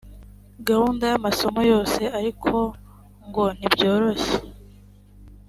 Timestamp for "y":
1.11-1.15